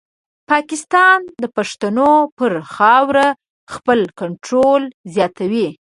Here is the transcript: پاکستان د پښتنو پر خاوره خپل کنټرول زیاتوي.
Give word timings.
پاکستان 0.51 1.19
د 1.43 1.45
پښتنو 1.57 2.11
پر 2.37 2.51
خاوره 2.75 3.27
خپل 3.73 3.99
کنټرول 4.19 4.81
زیاتوي. 5.15 5.67